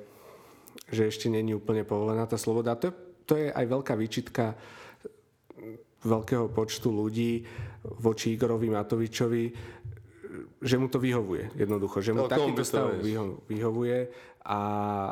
[0.90, 2.74] že ešte není úplne povolená tá sloboda.
[2.80, 2.90] To,
[3.24, 4.58] to je aj veľká výčitka
[6.08, 7.44] veľkého počtu ľudí
[8.00, 9.44] voči Igorovi Matovičovi,
[10.58, 14.10] že mu to vyhovuje jednoducho, že mu no, takýto stav vyho- vyhovuje
[14.44, 14.60] a,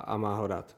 [0.02, 0.68] a má ho rád.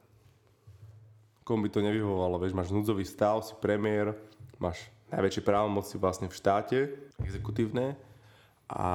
[1.46, 4.12] Komu by to nevyhovovalo, vieš, máš núdzový stav, si premiér,
[4.60, 6.78] máš najväčšie právomoci vlastne v štáte,
[7.24, 7.96] exekutívne
[8.68, 8.88] a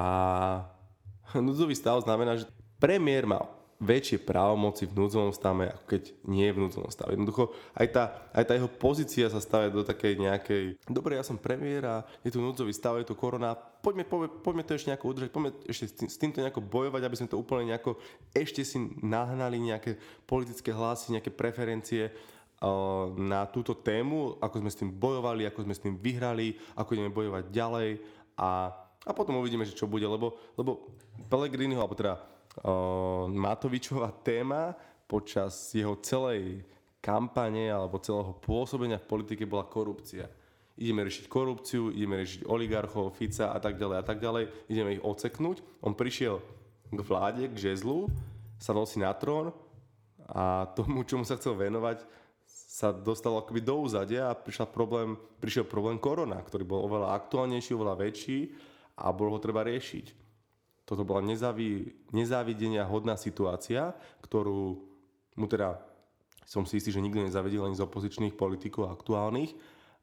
[1.33, 2.45] núdzový stav znamená, že
[2.77, 3.41] premiér má
[3.81, 7.17] väčšie právomoci v núdzovom stave, ako keď nie je v núdzovom stave.
[7.17, 11.41] Jednoducho aj tá, aj tá jeho pozícia sa stavia do takej nejakej, dobre, ja som
[11.41, 15.09] premiér a je tu núdzový stav, je tu korona, poďme, poďme, poďme to ešte nejako
[15.09, 17.99] udržať, poďme ešte s týmto nejako bojovať, aby sme to úplne nejako
[18.31, 22.13] ešte si nahnali nejaké politické hlasy, nejaké preferencie
[23.19, 27.11] na túto tému, ako sme s tým bojovali, ako sme s tým vyhrali, ako ideme
[27.11, 27.99] bojovať ďalej
[28.39, 28.71] a,
[29.03, 30.95] a potom uvidíme, že čo bude, lebo, lebo
[31.27, 32.32] Pellegriniho, alebo teda
[33.33, 34.77] Matovičová téma
[35.09, 36.61] počas jeho celej
[37.01, 40.29] kampane alebo celého pôsobenia v politike bola korupcia.
[40.77, 45.05] Ideme riešiť korupciu, ideme riešiť oligarchov, Fica a tak ďalej a tak ďalej, ideme ich
[45.05, 45.61] oceknúť.
[45.85, 46.41] On prišiel
[46.89, 48.09] k vláde, k žezlu,
[48.57, 49.53] sa nosí na trón
[50.29, 52.01] a tomu, čomu sa chcel venovať,
[52.47, 57.77] sa dostal akoby do úzadia a prišiel problém, prišiel problém korona, ktorý bol oveľa aktuálnejší,
[57.77, 58.39] oveľa väčší
[58.97, 60.22] a bolo ho treba riešiť.
[60.83, 64.83] Toto bola nezávi, nezávidenia hodná situácia, ktorú
[65.39, 65.79] mu teda
[66.43, 69.55] som si istý, že nikto nezavedil ani z opozičných politikov aktuálnych,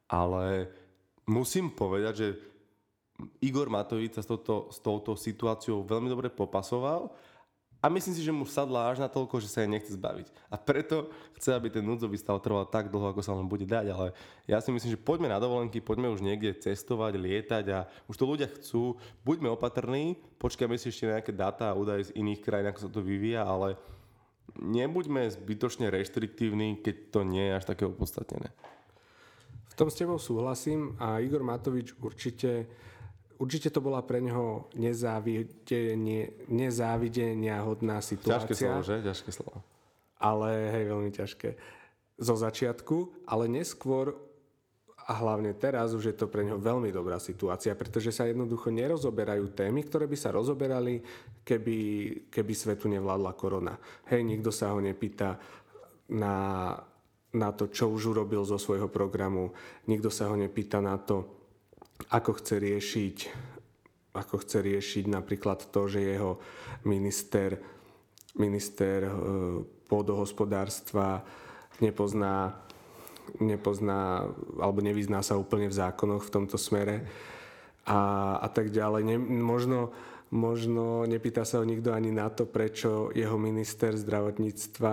[0.08, 0.72] ale
[1.28, 2.28] musím povedať, že
[3.44, 7.12] Igor Matovič sa s touto, s touto situáciou veľmi dobre popasoval
[7.80, 10.28] a myslím si, že mu sadla až na toľko, že sa jej nechce zbaviť.
[10.52, 11.08] A preto
[11.40, 13.88] chce, aby ten núdzový stav trval tak dlho, ako sa len bude dať.
[13.88, 14.12] Ale
[14.44, 18.28] ja si myslím, že poďme na dovolenky, poďme už niekde cestovať, lietať a už to
[18.28, 19.00] ľudia chcú.
[19.24, 23.00] Buďme opatrní, počkajme si ešte nejaké dáta a údaje z iných krajín, ako sa to
[23.00, 23.80] vyvíja, ale
[24.60, 28.52] nebuďme zbytočne reštriktívni, keď to nie je až také opodstatnené.
[29.72, 32.68] V tom s tebou súhlasím a Igor Matovič určite
[33.40, 38.44] určite to bola pre neho nezávidenie, nezávidenia hodná situácia.
[38.44, 38.96] Ťažké slovo, že?
[39.00, 39.58] Ťažké slovo.
[40.20, 41.48] Ale hej, veľmi ťažké.
[42.20, 44.12] Zo začiatku, ale neskôr
[45.08, 49.56] a hlavne teraz už je to pre neho veľmi dobrá situácia, pretože sa jednoducho nerozoberajú
[49.56, 51.00] témy, ktoré by sa rozoberali,
[51.42, 51.78] keby,
[52.28, 53.74] keby svetu nevládla korona.
[54.12, 55.40] Hej, nikto sa ho nepýta
[56.12, 56.76] na,
[57.32, 59.50] na to, čo už urobil zo svojho programu.
[59.88, 61.39] Nikto sa ho nepýta na to,
[62.08, 63.16] ako chce riešiť
[64.10, 66.42] ako chce riešiť napríklad to, že jeho
[66.82, 67.62] minister,
[68.34, 69.12] minister e,
[69.86, 71.22] pôdohospodárstva
[71.78, 72.58] nepozná,
[73.38, 74.26] nepozná
[74.58, 77.06] alebo nevyzná sa úplne v zákonoch v tomto smere
[77.86, 79.02] a, a tak ďalej.
[79.06, 79.94] Ne, možno,
[80.34, 84.92] možno nepýta sa ho nikto ani na to, prečo jeho minister zdravotníctva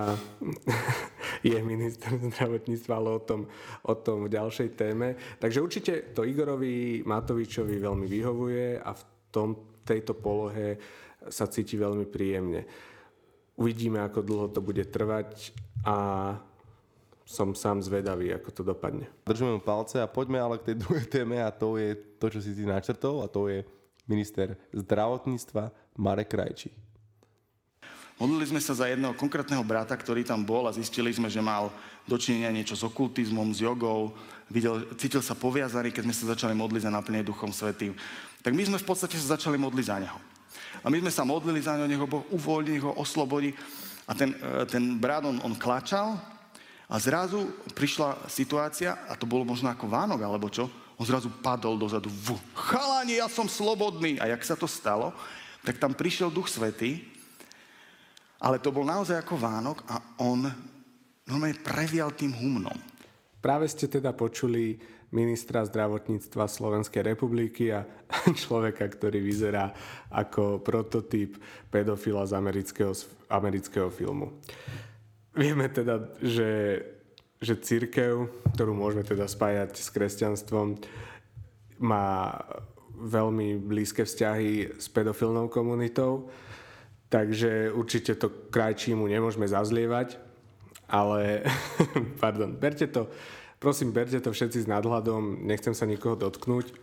[1.48, 3.42] je minister zdravotníctva, ale o tom,
[3.84, 5.16] o tom v ďalšej téme.
[5.40, 9.56] Takže určite to Igorovi Matovičovi veľmi vyhovuje a v tom,
[9.88, 10.76] tejto polohe
[11.32, 12.68] sa cíti veľmi príjemne.
[13.58, 15.56] Uvidíme, ako dlho to bude trvať
[15.88, 15.96] a
[17.28, 19.08] som sám zvedavý, ako to dopadne.
[19.28, 22.40] Držíme mu palce a poďme ale k tej druhej téme a to je to, čo
[22.44, 23.64] si ty načrtol a to je
[24.08, 26.87] minister zdravotníctva Marek Krajčí.
[28.18, 31.70] Modlili sme sa za jedného konkrétneho brata, ktorý tam bol a zistili sme, že mal
[32.10, 34.10] dočinenia niečo s okultizmom, s jogou,
[34.50, 37.94] videl, cítil sa poviazaný, keď sme sa začali modliť za naplnenie Duchom Svetým.
[38.42, 40.18] Tak my sme v podstate sa začali modliť za neho.
[40.82, 43.54] A my sme sa modlili za neho, nech ho Boh uvoľní, ho oslobodí.
[44.10, 46.18] A ten, e, ten brat, on, on klačal
[46.90, 50.66] a zrazu prišla situácia, a to bolo možno ako Vánok, alebo čo,
[50.98, 52.10] on zrazu padol dozadu.
[52.10, 54.18] V chalani, ja som slobodný.
[54.18, 55.14] A jak sa to stalo,
[55.62, 57.17] tak tam prišiel Duch Svetý
[58.42, 60.46] ale to bol naozaj ako Vánok a on
[61.26, 62.76] normálne previal tým humnom.
[63.42, 64.78] Práve ste teda počuli
[65.12, 67.88] ministra zdravotníctva Slovenskej republiky a
[68.44, 69.72] človeka, ktorý vyzerá
[70.12, 71.40] ako prototyp
[71.72, 72.92] pedofila z amerického,
[73.32, 74.36] amerického filmu.
[75.38, 76.82] Vieme teda, že,
[77.38, 80.82] že církev, ktorú môžeme teda spájať s kresťanstvom,
[81.78, 82.42] má
[82.98, 86.26] veľmi blízke vzťahy s pedofilnou komunitou
[87.08, 90.20] Takže určite to krajčímu nemôžeme zazlievať,
[90.92, 91.48] ale
[92.24, 93.08] pardon, berte to,
[93.64, 96.76] prosím, berte to všetci s nadhľadom, nechcem sa nikoho dotknúť.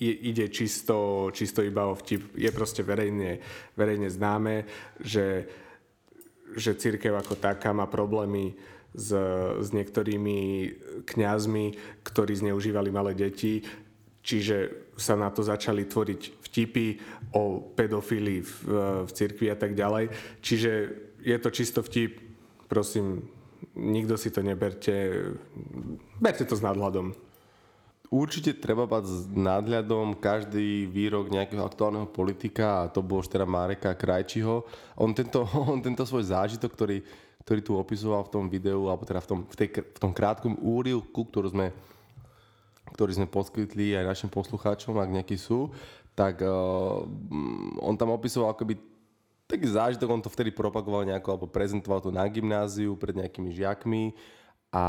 [0.00, 2.36] I, ide čisto, čisto iba o vtip.
[2.36, 3.40] Je proste verejne,
[3.72, 4.68] verejne známe,
[5.00, 5.48] že,
[6.56, 8.52] že církev ako taká má problémy
[8.92, 9.12] s,
[9.60, 10.72] s niektorými
[11.08, 11.66] kňazmi,
[12.04, 13.64] ktorí zneužívali malé deti,
[14.22, 16.86] čiže sa na to začali tvoriť vtipy
[17.36, 18.52] o pedofílii v,
[19.04, 20.10] v cirkvi a tak ďalej.
[20.40, 20.70] Čiže
[21.22, 22.18] je to čisto vtip,
[22.68, 23.28] prosím,
[23.74, 24.94] nikto si to neberte,
[26.18, 27.14] berte to s nadhľadom.
[28.08, 33.44] Určite treba mať s nadhľadom každý výrok nejakého aktuálneho politika a to bol už teda
[33.44, 34.64] Mareka Krajčiho.
[34.96, 36.98] On tento, on tento svoj zážitok, ktorý,
[37.44, 40.56] ktorý tu opisoval v tom videu, alebo teda v tom, v tej, v tom krátkom
[40.56, 41.76] úrivku, ktorú sme
[42.94, 45.72] ktorý sme poskytli aj našim poslucháčom, ak nejakí sú,
[46.18, 47.04] tak uh,
[47.78, 48.78] on tam opisoval akoby
[49.48, 54.12] taký zážitok, on to vtedy propagoval nejako, alebo prezentoval to na gymnáziu pred nejakými žiakmi
[54.74, 54.84] a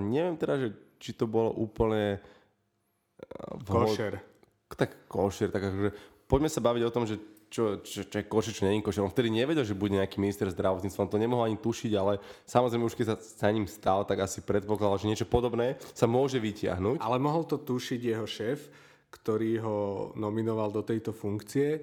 [0.00, 4.22] neviem teda, že či to bolo úplne uh, košer.
[4.68, 5.90] Tak košer, tak akože
[6.28, 9.00] poďme sa baviť o tom, že čo, čo, čo je košer, čo není košer.
[9.00, 12.84] On vtedy nevedel, že bude nejaký minister zdravotníctva, on to nemohol ani tušiť, ale samozrejme
[12.84, 17.00] už keď sa sa ním stal, tak asi predpokladal, že niečo podobné sa môže vytiahnuť.
[17.00, 18.68] Ale mohol to tušiť jeho šéf,
[19.08, 19.78] ktorý ho
[20.14, 21.80] nominoval do tejto funkcie,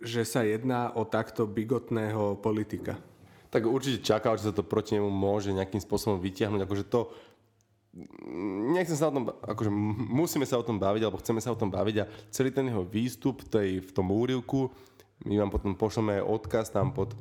[0.00, 2.96] že sa jedná o takto bigotného politika.
[3.48, 6.60] Tak určite čakal, že sa to proti nemu môže nejakým spôsobom vytiahnuť.
[6.66, 7.08] Akože to,
[8.76, 9.70] nechcem sa o tom, akože
[10.12, 12.84] musíme sa o tom baviť, alebo chceme sa o tom baviť a celý ten jeho
[12.84, 14.68] výstup tej, v tom úrivku,
[15.24, 17.16] my vám potom pošleme odkaz tam pod,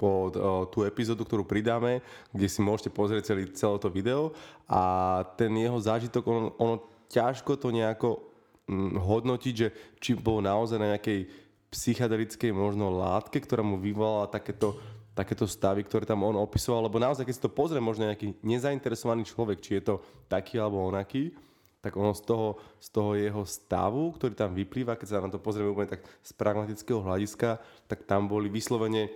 [0.00, 2.00] pod o, tú epizódu, ktorú pridáme,
[2.32, 4.32] kde si môžete pozrieť celý, celé to video
[4.64, 6.74] a ten jeho zážitok, ono, ono
[7.12, 8.24] ťažko to nejako
[8.72, 9.68] hm, hodnotiť, že
[10.00, 11.28] či bol naozaj na nejakej
[11.68, 14.80] psychedelickej možno látke, ktorá mu vyvolala takéto,
[15.18, 19.26] takéto stavy, ktoré tam on opisoval, lebo naozaj, keď si to pozrie možno nejaký nezainteresovaný
[19.26, 19.94] človek, či je to
[20.30, 21.34] taký alebo onaký,
[21.82, 25.42] tak ono z toho, z toho jeho stavu, ktorý tam vyplýva, keď sa na to
[25.42, 27.58] pozrieme úplne tak z pragmatického hľadiska,
[27.90, 29.10] tak tam boli vyslovene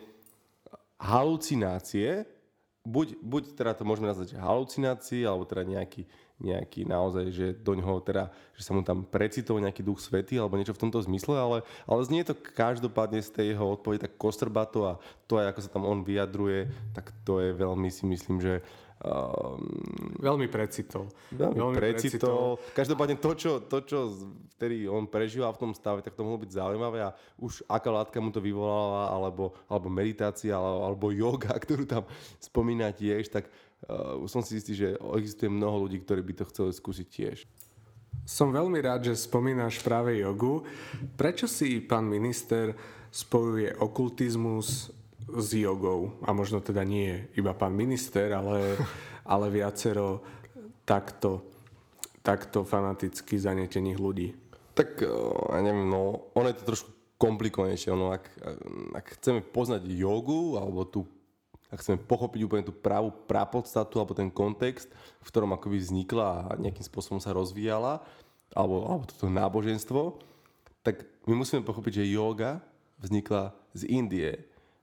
[0.99, 2.27] halucinácie,
[2.83, 6.07] buď, buď teda to môžeme nazvať halucinácie, alebo teda nejaký,
[6.43, 8.29] nejaký naozaj, že do ňoho teda,
[8.59, 12.01] že sa mu tam precitol nejaký duch svety alebo niečo v tomto zmysle, ale, ale
[12.03, 14.93] znie to každopádne z tej jeho odpovede tak kostrbato a
[15.31, 18.61] to aj ako sa tam on vyjadruje, tak to je veľmi si myslím, že
[19.03, 21.11] Um, veľmi precitol.
[21.35, 22.55] Veľmi, veľmi precitol.
[22.55, 22.71] precitol.
[22.71, 23.99] Každopádne to čo, to, čo
[24.55, 28.23] vtedy on prežíval v tom stave, tak to mohlo byť zaujímavé a už aká látka
[28.23, 32.07] mu to vyvolala, alebo, alebo meditácia, alebo, alebo yoga, ktorú tam
[32.39, 33.51] spomína tiež, tak
[33.89, 37.39] uh, som si istý, že existuje mnoho ľudí, ktorí by to chceli skúsiť tiež.
[38.23, 40.63] Som veľmi rád, že spomínaš práve jogu.
[41.19, 42.77] Prečo si pán minister
[43.11, 44.95] spojuje okultizmus
[45.27, 46.15] s jogou?
[46.23, 48.79] A možno teda nie iba pán minister, ale,
[49.33, 50.23] ale viacero
[50.87, 51.43] takto,
[52.23, 54.29] takto fanaticky zanetených ľudí.
[54.73, 55.05] Tak,
[55.53, 56.91] ja neviem, no, ono je to trošku
[57.21, 57.93] komplikovanejšie.
[57.93, 58.25] Ono, ak,
[58.97, 61.07] ak chceme poznať jogu, alebo tú
[61.73, 64.93] ak chceme pochopiť úplne tú pravú prapodstatu alebo ten kontext,
[65.25, 68.05] v ktorom akoby vznikla a nejakým spôsobom sa rozvíjala,
[68.53, 70.21] alebo, alebo toto náboženstvo,
[70.85, 72.61] tak my musíme pochopiť, že yoga
[73.01, 74.37] vznikla z Indie,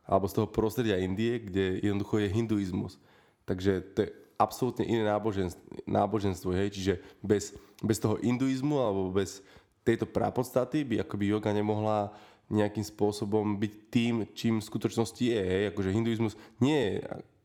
[0.09, 2.97] alebo z toho prostredia Indie, kde jednoducho je hinduizmus.
[3.45, 4.09] Takže to je
[4.41, 6.73] absolútne iné náboženstvo, náboženstvo hej?
[6.73, 7.53] čiže bez,
[7.85, 9.45] bez toho hinduizmu alebo bez
[9.85, 12.09] tejto prapodstaty by akoby yoga nemohla
[12.49, 15.41] nejakým spôsobom byť tým, čím v skutočnosti je.
[15.41, 15.63] Hej?
[15.73, 16.93] Akože hinduizmus nie je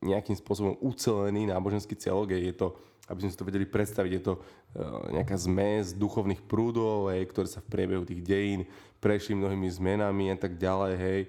[0.05, 2.77] nejakým spôsobom ucelený náboženský celok, je to,
[3.09, 7.49] aby sme si to vedeli predstaviť, je to uh, nejaká zmes duchovných prúdov, hej, ktoré
[7.49, 8.69] sa v priebehu tých dejín
[9.01, 11.21] prešli mnohými zmenami a tak ďalej, hej.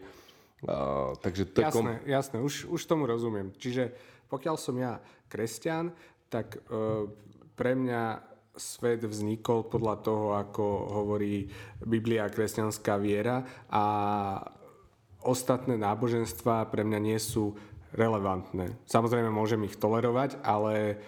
[0.63, 1.87] Uh, takže to jasné, kom...
[2.03, 3.51] jasné, už, už tomu rozumiem.
[3.55, 3.95] Čiže
[4.27, 4.99] pokiaľ som ja
[5.31, 5.95] kresťan,
[6.27, 7.07] tak uh,
[7.55, 11.47] pre mňa svet vznikol podľa toho, ako hovorí
[11.83, 13.83] Biblia a kresťanská viera a
[15.25, 17.55] ostatné náboženstva pre mňa nie sú
[17.95, 18.75] relevantné.
[18.85, 20.99] Samozrejme môžem ich tolerovať, ale,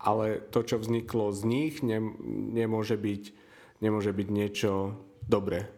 [0.00, 2.00] ale to, čo vzniklo z nich, ne,
[2.56, 3.22] nemôže, byť,
[3.84, 4.96] nemôže byť niečo
[5.28, 5.68] dobré.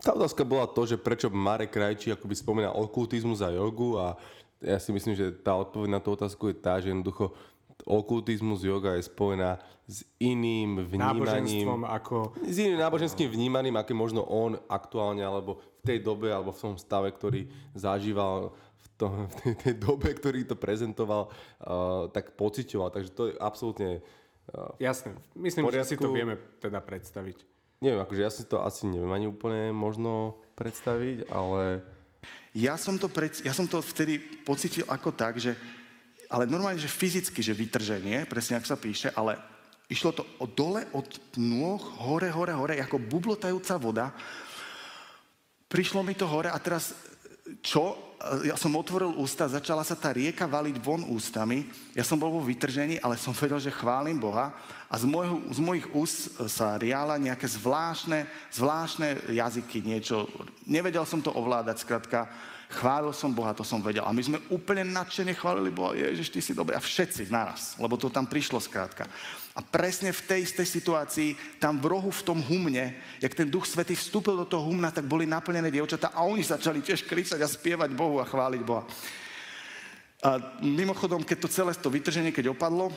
[0.00, 4.16] Tá otázka bola to, že prečo Marek Krajčí akoby spomína okultizmus a jogu a
[4.64, 7.36] ja si myslím, že tá odpoveď na tú otázku je tá, že jednoducho
[7.84, 11.86] okultizmus, yoga je spojená s iným vnímaním.
[11.86, 12.34] ako...
[12.42, 16.74] S iným náboženským vnímaním, aké možno on aktuálne, alebo v tej dobe, alebo v tom
[16.74, 17.46] stave, ktorý
[17.78, 22.90] zažíval v, tom, v tej, tej dobe, ktorý to prezentoval, uh, tak pocitoval.
[22.90, 24.02] Takže to je absolútne...
[24.50, 27.46] Uh, Jasné, myslím, že si to vieme teda predstaviť.
[27.78, 31.84] Neviem, akože ja si to asi neviem ani úplne možno predstaviť, ale...
[32.56, 34.16] Ja som to, pred, ja som to vtedy
[34.48, 35.52] pocitil ako tak, že
[36.30, 39.38] ale normálne, že fyzicky, že vytrženie, presne ako sa píše, ale
[39.86, 40.22] išlo to
[40.54, 41.06] dole od
[41.38, 44.06] nôh, hore, hore, hore, ako bublotajúca voda.
[45.66, 46.94] Prišlo mi to hore a teraz
[47.62, 47.94] čo?
[48.42, 51.68] Ja som otvoril ústa, začala sa tá rieka valiť von ústami.
[51.94, 54.56] Ja som bol vo vytržení, ale som vedel, že chválim Boha.
[54.90, 60.26] A z, môjho, z mojich úst sa riala nejaké zvláštne, zvláštne jazyky, niečo.
[60.64, 62.26] Nevedel som to ovládať, skrátka
[62.66, 64.02] Chválil som Boha, to som vedel.
[64.02, 65.94] A my sme úplne nadšene chválili Boha.
[65.94, 66.74] Ježiš, ty si dobrý.
[66.74, 69.06] A všetci naraz, lebo to tam prišlo skrátka.
[69.54, 71.30] A presne v tej istej situácii,
[71.62, 75.06] tam v rohu v tom humne, jak ten Duch Svetý vstúpil do toho humna, tak
[75.06, 78.82] boli naplnené dievčatá a oni začali tiež kričať a spievať Bohu a chváliť Boha.
[80.26, 82.90] A mimochodom, keď to celé to vytrženie, keď opadlo,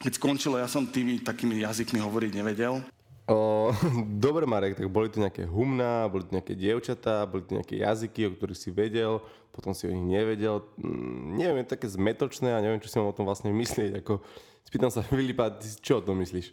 [0.00, 2.80] keď skončilo, ja som tými takými jazykmi hovoriť nevedel.
[3.24, 3.72] O,
[4.20, 8.28] dobre Marek, tak boli to nejaké humná, boli to nejaké dievčatá, boli to nejaké jazyky,
[8.28, 10.60] o ktorých si vedel, potom si o nich nevedel.
[10.76, 14.04] Mm, neviem, je také zmetočné a neviem, čo si mám o tom vlastne myslieť.
[14.04, 14.20] Ako,
[14.68, 16.52] spýtam sa Filipa, ty čo o tom myslíš?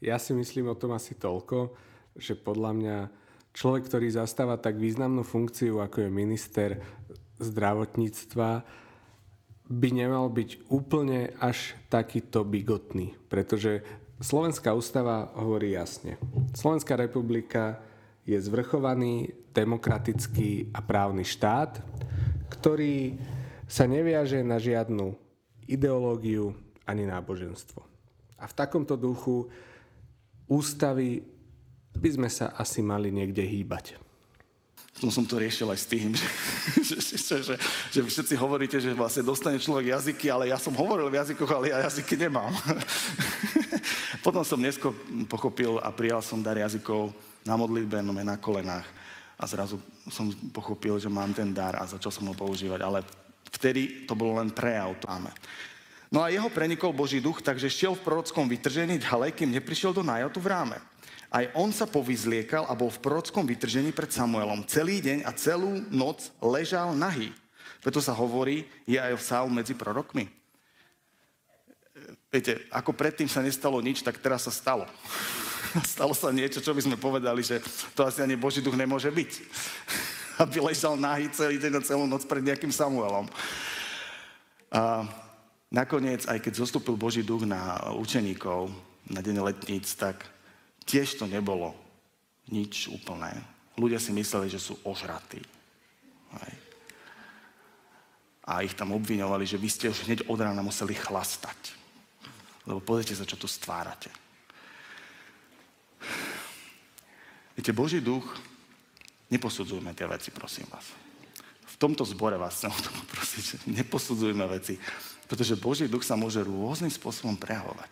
[0.00, 1.72] Ja si myslím o tom asi toľko,
[2.16, 2.96] že podľa mňa
[3.52, 6.70] človek, ktorý zastáva tak významnú funkciu, ako je minister
[7.36, 8.64] zdravotníctva,
[9.66, 13.82] by nemal byť úplne až takýto bigotný, pretože
[14.16, 16.16] Slovenská ústava hovorí jasne.
[16.56, 17.84] Slovenská republika
[18.24, 21.84] je zvrchovaný, demokratický a právny štát,
[22.48, 23.20] ktorý
[23.68, 25.12] sa neviaže na žiadnu
[25.68, 26.56] ideológiu
[26.88, 27.84] ani náboženstvo.
[28.40, 29.52] A v takomto duchu
[30.48, 31.20] ústavy
[31.96, 34.05] by sme sa asi mali niekde hýbať.
[34.96, 37.54] Som som to riešil aj s tým, že, že, že, že,
[37.92, 41.68] že všetci hovoríte, že vlastne dostane človek jazyky, ale ja som hovoril v jazykoch, ale
[41.68, 42.52] ja jazyky nemám.
[44.26, 44.96] Potom som dnesko
[45.28, 47.12] pochopil a prijal som dar jazykov
[47.44, 48.88] na modlitbe, no na kolenách.
[49.36, 49.76] A zrazu
[50.08, 52.80] som pochopil, že mám ten dar a začal som ho používať.
[52.80, 53.04] Ale
[53.52, 54.96] vtedy to bolo len prejav.
[55.04, 55.28] To máme.
[56.08, 60.00] No a jeho prenikol Boží duch, takže šiel v prorockom vytržení ďalej, kým neprišiel do
[60.06, 60.78] Najotu v ráme.
[61.30, 64.62] Aj on sa povyzliekal a bol v prorockom vytržení pred Samuelom.
[64.70, 67.34] Celý deň a celú noc ležal nahý.
[67.82, 70.26] Preto sa hovorí, je aj Saul medzi prorokmi.
[72.30, 74.86] Viete, ako predtým sa nestalo nič, tak teraz sa stalo.
[75.96, 77.60] Stalo sa niečo, čo by sme povedali, že
[77.92, 79.32] to asi ani Boží duch nemôže byť.
[80.42, 83.28] Aby ležal nahý celý deň a celú noc pred nejakým Samuelom.
[84.68, 85.08] A
[85.72, 88.68] nakoniec, aj keď zostúpil Boží duch na učeníkov
[89.08, 90.24] na deň letníc, tak
[90.86, 91.74] tiež to nebolo
[92.48, 93.34] nič úplné.
[93.76, 95.42] Ľudia si mysleli, že sú ožratí.
[96.40, 96.54] Hej.
[98.46, 101.74] A ich tam obviňovali, že vy ste už hneď od rána museli chlastať.
[102.64, 104.08] Lebo pozrite sa, čo tu stvárate.
[107.58, 108.22] Viete, Boží duch,
[109.32, 110.86] neposudzujme tie veci, prosím vás.
[111.66, 114.78] V tomto zbore vás chcem o tom poprosiť, že neposudzujme veci,
[115.26, 117.90] pretože Boží duch sa môže rôznym spôsobom prejavovať.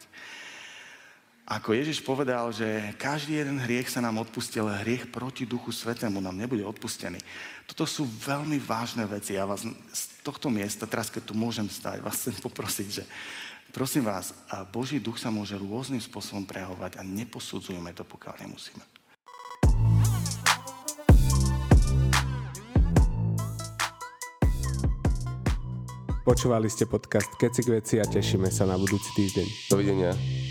[1.45, 6.17] Ako Ježiš povedal, že každý jeden hriech sa nám odpustil, ale hriech proti Duchu Svetému
[6.17, 7.21] nám nebude odpustený.
[7.69, 9.37] Toto sú veľmi vážne veci.
[9.37, 13.05] Ja vás z tohto miesta, teraz keď tu môžem stať, vás chcem poprosiť, že
[13.77, 18.85] prosím vás, a Boží duch sa môže rôznym spôsobom prehovať a neposudzujeme to, pokiaľ nemusíme.
[26.25, 29.47] Počúvali ste podcast Keci k veci a tešíme sa na budúci týždeň.
[29.69, 30.44] Dovidenia.